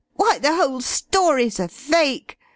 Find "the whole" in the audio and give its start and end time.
0.39-0.81